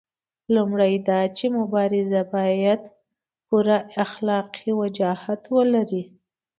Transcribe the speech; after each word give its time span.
لومړی 0.55 0.93
دا 1.09 1.21
چې 1.37 1.45
مبارزه 1.57 2.21
باید 2.35 2.81
پوره 3.47 3.77
اخلاقي 4.05 4.69
وجاهت 4.81 5.41
ولري. 5.55 6.03